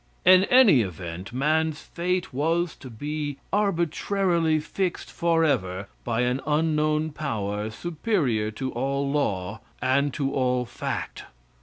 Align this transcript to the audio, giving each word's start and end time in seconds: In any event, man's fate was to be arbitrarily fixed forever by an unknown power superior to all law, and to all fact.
In 0.25 0.45
any 0.45 0.81
event, 0.81 1.31
man's 1.31 1.79
fate 1.83 2.33
was 2.33 2.75
to 2.77 2.89
be 2.89 3.37
arbitrarily 3.53 4.59
fixed 4.59 5.11
forever 5.11 5.89
by 6.03 6.21
an 6.21 6.41
unknown 6.47 7.11
power 7.11 7.69
superior 7.69 8.49
to 8.49 8.71
all 8.71 9.11
law, 9.11 9.61
and 9.79 10.11
to 10.15 10.33
all 10.33 10.65
fact. 10.65 11.25